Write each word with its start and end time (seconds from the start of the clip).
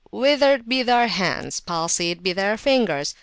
withered 0.09 0.67
be 0.67 0.81
their 0.81 1.07
hands! 1.07 1.59
palsied 1.59 2.23
be 2.23 2.33
their 2.33 2.57
fingers! 2.57 3.13